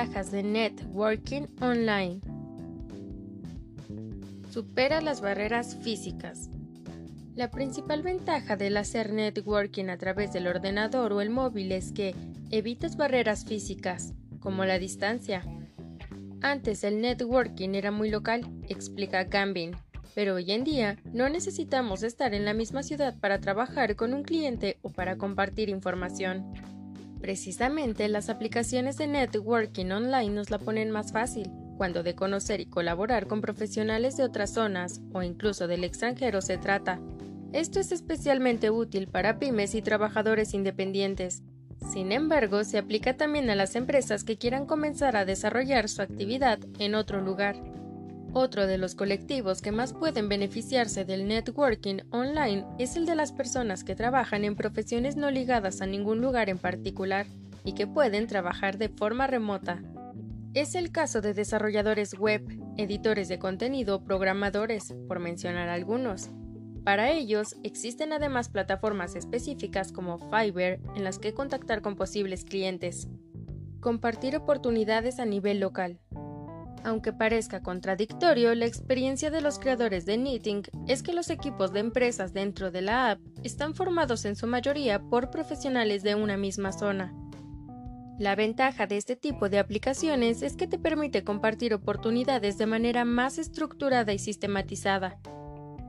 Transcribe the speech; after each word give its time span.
De 0.00 0.42
Networking 0.42 1.42
Online. 1.60 2.22
Supera 4.50 5.02
las 5.02 5.20
barreras 5.20 5.76
físicas. 5.76 6.48
La 7.34 7.50
principal 7.50 8.02
ventaja 8.02 8.56
del 8.56 8.78
hacer 8.78 9.12
networking 9.12 9.90
a 9.90 9.98
través 9.98 10.32
del 10.32 10.46
ordenador 10.46 11.12
o 11.12 11.20
el 11.20 11.28
móvil 11.28 11.70
es 11.72 11.92
que 11.92 12.14
evitas 12.50 12.96
barreras 12.96 13.44
físicas, 13.44 14.14
como 14.38 14.64
la 14.64 14.78
distancia. 14.78 15.42
Antes 16.40 16.82
el 16.82 17.02
networking 17.02 17.74
era 17.74 17.90
muy 17.90 18.08
local, 18.08 18.40
explica 18.70 19.24
Gambin, 19.24 19.76
pero 20.14 20.36
hoy 20.36 20.50
en 20.50 20.64
día 20.64 20.96
no 21.12 21.28
necesitamos 21.28 22.02
estar 22.04 22.32
en 22.32 22.46
la 22.46 22.54
misma 22.54 22.82
ciudad 22.82 23.18
para 23.20 23.38
trabajar 23.38 23.96
con 23.96 24.14
un 24.14 24.22
cliente 24.22 24.78
o 24.80 24.88
para 24.88 25.18
compartir 25.18 25.68
información. 25.68 26.69
Precisamente 27.20 28.08
las 28.08 28.30
aplicaciones 28.30 28.96
de 28.96 29.06
networking 29.06 29.90
online 29.90 30.30
nos 30.30 30.50
la 30.50 30.58
ponen 30.58 30.90
más 30.90 31.12
fácil, 31.12 31.50
cuando 31.76 32.02
de 32.02 32.14
conocer 32.14 32.60
y 32.60 32.66
colaborar 32.66 33.26
con 33.26 33.40
profesionales 33.40 34.16
de 34.16 34.24
otras 34.24 34.54
zonas 34.54 35.00
o 35.12 35.22
incluso 35.22 35.66
del 35.66 35.84
extranjero 35.84 36.40
se 36.40 36.56
trata. 36.56 37.00
Esto 37.52 37.80
es 37.80 37.92
especialmente 37.92 38.70
útil 38.70 39.08
para 39.08 39.38
pymes 39.38 39.74
y 39.74 39.82
trabajadores 39.82 40.54
independientes. 40.54 41.42
Sin 41.92 42.12
embargo, 42.12 42.64
se 42.64 42.78
aplica 42.78 43.16
también 43.16 43.50
a 43.50 43.54
las 43.54 43.74
empresas 43.74 44.24
que 44.24 44.38
quieran 44.38 44.66
comenzar 44.66 45.16
a 45.16 45.24
desarrollar 45.24 45.88
su 45.88 46.02
actividad 46.02 46.58
en 46.78 46.94
otro 46.94 47.20
lugar. 47.20 47.56
Otro 48.32 48.68
de 48.68 48.78
los 48.78 48.94
colectivos 48.94 49.60
que 49.60 49.72
más 49.72 49.92
pueden 49.92 50.28
beneficiarse 50.28 51.04
del 51.04 51.26
networking 51.26 51.98
online 52.10 52.64
es 52.78 52.94
el 52.94 53.04
de 53.04 53.16
las 53.16 53.32
personas 53.32 53.82
que 53.82 53.96
trabajan 53.96 54.44
en 54.44 54.54
profesiones 54.54 55.16
no 55.16 55.32
ligadas 55.32 55.80
a 55.80 55.86
ningún 55.86 56.20
lugar 56.20 56.48
en 56.48 56.58
particular 56.58 57.26
y 57.64 57.72
que 57.72 57.88
pueden 57.88 58.28
trabajar 58.28 58.78
de 58.78 58.88
forma 58.88 59.26
remota. 59.26 59.82
Es 60.54 60.76
el 60.76 60.92
caso 60.92 61.20
de 61.20 61.34
desarrolladores 61.34 62.14
web, 62.14 62.44
editores 62.76 63.28
de 63.28 63.40
contenido 63.40 64.04
programadores, 64.04 64.94
por 65.08 65.18
mencionar 65.18 65.68
algunos. 65.68 66.30
Para 66.84 67.10
ellos 67.10 67.56
existen 67.64 68.12
además 68.12 68.48
plataformas 68.48 69.16
específicas 69.16 69.90
como 69.90 70.18
Fiverr 70.18 70.80
en 70.94 71.02
las 71.02 71.18
que 71.18 71.34
contactar 71.34 71.82
con 71.82 71.96
posibles 71.96 72.44
clientes. 72.44 73.08
Compartir 73.80 74.36
oportunidades 74.36 75.18
a 75.18 75.24
nivel 75.24 75.58
local. 75.58 76.00
Aunque 76.82 77.12
parezca 77.12 77.62
contradictorio, 77.62 78.54
la 78.54 78.66
experiencia 78.66 79.30
de 79.30 79.42
los 79.42 79.58
creadores 79.58 80.06
de 80.06 80.16
Knitting 80.16 80.62
es 80.88 81.02
que 81.02 81.12
los 81.12 81.28
equipos 81.28 81.72
de 81.72 81.80
empresas 81.80 82.32
dentro 82.32 82.70
de 82.70 82.80
la 82.80 83.10
app 83.10 83.20
están 83.44 83.74
formados 83.74 84.24
en 84.24 84.34
su 84.34 84.46
mayoría 84.46 85.00
por 85.00 85.30
profesionales 85.30 86.02
de 86.02 86.14
una 86.14 86.36
misma 86.36 86.72
zona. 86.72 87.14
La 88.18 88.34
ventaja 88.34 88.86
de 88.86 88.96
este 88.96 89.16
tipo 89.16 89.48
de 89.48 89.58
aplicaciones 89.58 90.42
es 90.42 90.56
que 90.56 90.66
te 90.66 90.78
permite 90.78 91.24
compartir 91.24 91.74
oportunidades 91.74 92.58
de 92.58 92.66
manera 92.66 93.04
más 93.04 93.38
estructurada 93.38 94.12
y 94.12 94.18
sistematizada. 94.18 95.18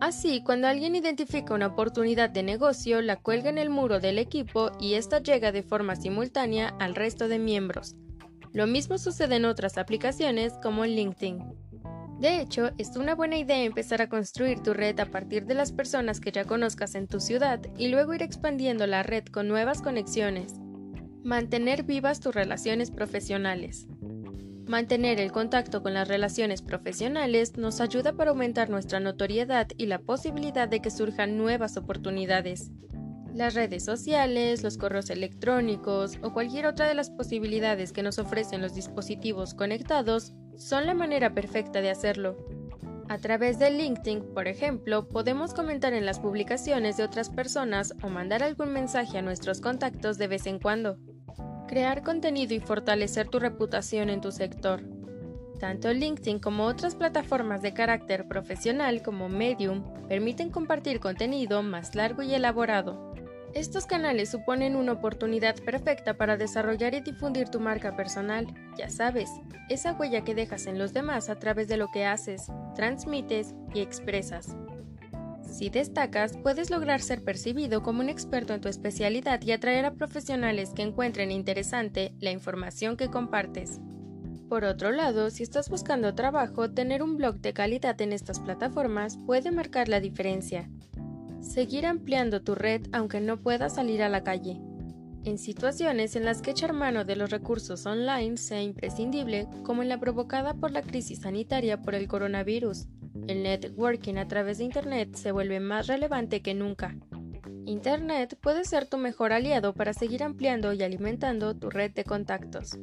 Así, 0.00 0.42
cuando 0.44 0.68
alguien 0.68 0.94
identifica 0.94 1.54
una 1.54 1.66
oportunidad 1.66 2.30
de 2.30 2.42
negocio, 2.42 3.02
la 3.02 3.16
cuelga 3.16 3.50
en 3.50 3.58
el 3.58 3.68
muro 3.68 3.98
del 3.98 4.18
equipo 4.18 4.70
y 4.78 4.94
esta 4.94 5.20
llega 5.20 5.52
de 5.52 5.62
forma 5.62 5.96
simultánea 5.96 6.68
al 6.78 6.94
resto 6.94 7.28
de 7.28 7.38
miembros. 7.38 7.96
Lo 8.52 8.66
mismo 8.66 8.98
sucede 8.98 9.36
en 9.36 9.44
otras 9.44 9.78
aplicaciones 9.78 10.54
como 10.62 10.84
LinkedIn. 10.84 11.44
De 12.20 12.40
hecho, 12.40 12.70
es 12.78 12.96
una 12.96 13.14
buena 13.14 13.38
idea 13.38 13.62
empezar 13.62 14.02
a 14.02 14.08
construir 14.08 14.60
tu 14.60 14.74
red 14.74 14.98
a 14.98 15.06
partir 15.06 15.46
de 15.46 15.54
las 15.54 15.70
personas 15.70 16.18
que 16.18 16.32
ya 16.32 16.44
conozcas 16.44 16.96
en 16.96 17.06
tu 17.06 17.20
ciudad 17.20 17.60
y 17.76 17.88
luego 17.88 18.12
ir 18.14 18.22
expandiendo 18.22 18.86
la 18.88 19.04
red 19.04 19.24
con 19.26 19.46
nuevas 19.46 19.82
conexiones. 19.82 20.54
Mantener 21.22 21.84
vivas 21.84 22.18
tus 22.18 22.34
relaciones 22.34 22.90
profesionales. 22.90 23.86
Mantener 24.66 25.20
el 25.20 25.30
contacto 25.30 25.82
con 25.82 25.94
las 25.94 26.08
relaciones 26.08 26.60
profesionales 26.60 27.56
nos 27.56 27.80
ayuda 27.80 28.14
para 28.14 28.30
aumentar 28.30 28.68
nuestra 28.68 28.98
notoriedad 28.98 29.68
y 29.76 29.86
la 29.86 30.00
posibilidad 30.00 30.68
de 30.68 30.80
que 30.80 30.90
surjan 30.90 31.38
nuevas 31.38 31.76
oportunidades. 31.76 32.70
Las 33.34 33.54
redes 33.54 33.84
sociales, 33.84 34.62
los 34.62 34.78
correos 34.78 35.10
electrónicos 35.10 36.18
o 36.22 36.32
cualquier 36.32 36.66
otra 36.66 36.88
de 36.88 36.94
las 36.94 37.10
posibilidades 37.10 37.92
que 37.92 38.02
nos 38.02 38.18
ofrecen 38.18 38.62
los 38.62 38.74
dispositivos 38.74 39.54
conectados 39.54 40.32
son 40.56 40.86
la 40.86 40.94
manera 40.94 41.34
perfecta 41.34 41.80
de 41.80 41.90
hacerlo. 41.90 42.36
A 43.08 43.18
través 43.18 43.58
de 43.58 43.70
LinkedIn, 43.70 44.34
por 44.34 44.48
ejemplo, 44.48 45.08
podemos 45.08 45.54
comentar 45.54 45.94
en 45.94 46.04
las 46.04 46.20
publicaciones 46.20 46.96
de 46.96 47.04
otras 47.04 47.30
personas 47.30 47.94
o 48.02 48.08
mandar 48.08 48.42
algún 48.42 48.72
mensaje 48.72 49.16
a 49.16 49.22
nuestros 49.22 49.60
contactos 49.60 50.18
de 50.18 50.26
vez 50.26 50.46
en 50.46 50.58
cuando. 50.58 50.98
Crear 51.68 52.02
contenido 52.02 52.54
y 52.54 52.60
fortalecer 52.60 53.28
tu 53.28 53.38
reputación 53.38 54.10
en 54.10 54.20
tu 54.20 54.30
sector. 54.30 54.82
Tanto 55.58 55.92
LinkedIn 55.92 56.38
como 56.38 56.66
otras 56.66 56.94
plataformas 56.94 57.62
de 57.62 57.72
carácter 57.72 58.28
profesional 58.28 59.02
como 59.02 59.28
Medium 59.28 59.84
permiten 60.06 60.50
compartir 60.50 61.00
contenido 61.00 61.62
más 61.62 61.94
largo 61.94 62.22
y 62.22 62.34
elaborado. 62.34 63.07
Estos 63.58 63.86
canales 63.86 64.30
suponen 64.30 64.76
una 64.76 64.92
oportunidad 64.92 65.56
perfecta 65.56 66.16
para 66.16 66.36
desarrollar 66.36 66.94
y 66.94 67.00
difundir 67.00 67.48
tu 67.48 67.58
marca 67.58 67.96
personal, 67.96 68.46
ya 68.76 68.88
sabes, 68.88 69.30
esa 69.68 69.94
huella 69.94 70.22
que 70.22 70.36
dejas 70.36 70.68
en 70.68 70.78
los 70.78 70.92
demás 70.92 71.28
a 71.28 71.40
través 71.40 71.66
de 71.66 71.76
lo 71.76 71.88
que 71.88 72.06
haces, 72.06 72.52
transmites 72.76 73.56
y 73.74 73.80
expresas. 73.80 74.56
Si 75.42 75.70
destacas, 75.70 76.36
puedes 76.36 76.70
lograr 76.70 77.00
ser 77.00 77.24
percibido 77.24 77.82
como 77.82 77.98
un 77.98 78.08
experto 78.08 78.54
en 78.54 78.60
tu 78.60 78.68
especialidad 78.68 79.42
y 79.42 79.50
atraer 79.50 79.86
a 79.86 79.94
profesionales 79.94 80.70
que 80.70 80.82
encuentren 80.82 81.32
interesante 81.32 82.14
la 82.20 82.30
información 82.30 82.96
que 82.96 83.10
compartes. 83.10 83.80
Por 84.48 84.62
otro 84.62 84.92
lado, 84.92 85.30
si 85.30 85.42
estás 85.42 85.68
buscando 85.68 86.14
trabajo, 86.14 86.70
tener 86.70 87.02
un 87.02 87.16
blog 87.16 87.40
de 87.40 87.54
calidad 87.54 88.00
en 88.02 88.12
estas 88.12 88.38
plataformas 88.38 89.18
puede 89.26 89.50
marcar 89.50 89.88
la 89.88 89.98
diferencia. 89.98 90.70
Seguir 91.58 91.86
ampliando 91.86 92.40
tu 92.40 92.54
red 92.54 92.82
aunque 92.92 93.20
no 93.20 93.40
puedas 93.40 93.74
salir 93.74 94.00
a 94.04 94.08
la 94.08 94.22
calle. 94.22 94.60
En 95.24 95.38
situaciones 95.38 96.14
en 96.14 96.24
las 96.24 96.40
que 96.40 96.52
echar 96.52 96.72
mano 96.72 97.04
de 97.04 97.16
los 97.16 97.30
recursos 97.30 97.84
online 97.84 98.36
sea 98.36 98.62
imprescindible, 98.62 99.48
como 99.64 99.82
en 99.82 99.88
la 99.88 99.98
provocada 99.98 100.54
por 100.54 100.70
la 100.70 100.82
crisis 100.82 101.22
sanitaria 101.22 101.82
por 101.82 101.96
el 101.96 102.06
coronavirus, 102.06 102.86
el 103.26 103.42
networking 103.42 104.18
a 104.18 104.28
través 104.28 104.58
de 104.58 104.66
Internet 104.66 105.16
se 105.16 105.32
vuelve 105.32 105.58
más 105.58 105.88
relevante 105.88 106.42
que 106.42 106.54
nunca. 106.54 106.94
Internet 107.66 108.38
puede 108.40 108.64
ser 108.64 108.86
tu 108.86 108.96
mejor 108.96 109.32
aliado 109.32 109.74
para 109.74 109.94
seguir 109.94 110.22
ampliando 110.22 110.72
y 110.74 110.84
alimentando 110.84 111.56
tu 111.56 111.70
red 111.70 111.90
de 111.90 112.04
contactos. 112.04 112.78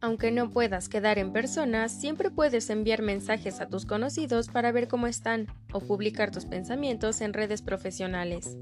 Aunque 0.00 0.30
no 0.30 0.52
puedas 0.52 0.88
quedar 0.88 1.18
en 1.18 1.32
persona, 1.32 1.88
siempre 1.88 2.30
puedes 2.30 2.70
enviar 2.70 3.02
mensajes 3.02 3.60
a 3.60 3.68
tus 3.68 3.84
conocidos 3.84 4.48
para 4.48 4.70
ver 4.70 4.86
cómo 4.86 5.08
están 5.08 5.48
o 5.72 5.80
publicar 5.80 6.30
tus 6.30 6.44
pensamientos 6.44 7.20
en 7.20 7.32
redes 7.32 7.62
profesionales. 7.62 8.56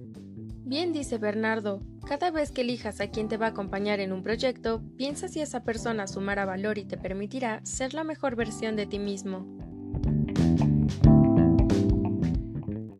Bien 0.64 0.92
dice 0.92 1.18
Bernardo, 1.18 1.80
cada 2.08 2.30
vez 2.30 2.50
que 2.50 2.62
elijas 2.62 3.00
a 3.00 3.08
quien 3.08 3.28
te 3.28 3.36
va 3.36 3.46
a 3.46 3.50
acompañar 3.50 4.00
en 4.00 4.12
un 4.12 4.22
proyecto, 4.22 4.82
piensa 4.96 5.28
si 5.28 5.40
esa 5.40 5.62
persona 5.62 6.06
sumará 6.06 6.44
valor 6.46 6.78
y 6.78 6.84
te 6.84 6.96
permitirá 6.96 7.60
ser 7.64 7.92
la 7.92 8.02
mejor 8.02 8.34
versión 8.34 8.74
de 8.74 8.86
ti 8.86 8.98
mismo. 8.98 9.46